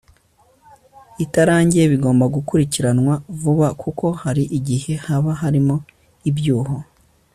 [1.23, 5.75] itarangiye bigomba gukurikiranwa vuba kuko hari igihe haba harimo
[6.29, 6.75] ibyuho